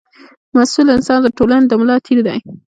[0.55, 2.39] مسوول انسان د ټولنې د ملا تېر دی.